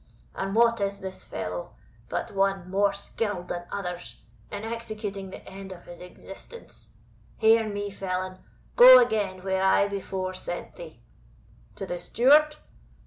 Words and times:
And 0.33 0.55
what 0.55 0.81
is 0.81 0.99
this 0.99 1.23
fellow, 1.23 1.75
but 2.09 2.31
one 2.31 2.67
more 2.67 2.91
skilled 2.91 3.49
than 3.49 3.65
others 3.71 4.19
in 4.49 4.63
executing 4.63 5.29
the 5.29 5.47
end 5.47 5.71
of 5.71 5.85
his 5.85 6.01
existence? 6.01 6.95
Hear 7.37 7.69
me, 7.69 7.91
felon, 7.91 8.39
go 8.75 8.97
again 8.97 9.43
where 9.43 9.61
I 9.61 9.87
before 9.87 10.33
sent 10.33 10.75
thee." 10.75 11.01
"To 11.75 11.85
the 11.85 11.99
Steward?" 11.99 12.55